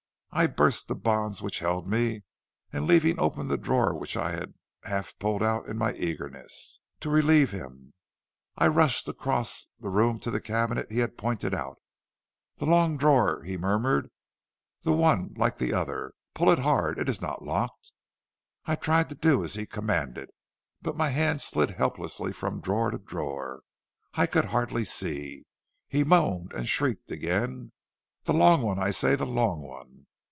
}{I 0.33 0.47
burst 0.47 0.87
the 0.87 0.95
bonds 0.95 1.41
which 1.41 1.59
held 1.59 1.89
me, 1.89 2.23
and 2.71 2.87
leaving 2.87 3.19
open 3.19 3.47
}{the 3.49 3.57
drawer 3.57 3.93
which 3.93 4.15
I 4.15 4.31
had 4.31 4.53
half 4.83 5.19
pulled 5.19 5.43
out 5.43 5.65
in 5.67 5.77
my 5.77 5.93
eagerness 5.95 6.79
}{to 7.01 7.09
relieve 7.09 7.51
him, 7.51 7.91
I 8.55 8.67
rushed 8.67 9.09
across 9.09 9.67
the 9.77 9.89
room 9.89 10.21
to 10.21 10.31
the 10.31 10.39
}{cabinet 10.49 10.89
he 10.89 10.99
had 10.99 11.17
pointed 11.17 11.53
out. 11.53 11.79
}{}{"'The 12.59 12.65
long 12.65 12.95
drawer,' 12.95 13.43
he 13.43 13.57
murmured, 13.57 14.09
'the 14.83 14.93
one 14.93 15.33
}{like 15.35 15.57
the 15.57 15.73
other. 15.73 16.13
Pull 16.33 16.49
it 16.49 16.59
hard; 16.59 16.97
it 16.97 17.09
is 17.09 17.21
not 17.21 17.43
locked!' 17.43 17.91
}{}{"I 18.65 18.75
tried 18.75 19.09
to 19.09 19.15
do 19.15 19.43
as 19.43 19.55
he 19.55 19.65
commanded, 19.65 20.29
but 20.81 20.95
my 20.95 21.09
hand 21.09 21.41
}{slid 21.41 21.71
helplessly 21.71 22.31
from 22.31 22.61
drawer 22.61 22.89
to 22.91 22.99
drawer. 22.99 23.63
I 24.13 24.27
could 24.27 24.45
}{hardly 24.55 24.85
see. 24.85 25.45
He 25.89 26.05
moaned 26.05 26.53
and 26.53 26.69
shrieked 26.69 27.11
again. 27.11 27.73
}{}{"'The 28.23 28.33
long 28.33 28.61
one, 28.61 28.79
I 28.79 28.91
say, 28.91 29.15
the 29.17 29.25
long 29.25 29.59
one!' 29.59 29.97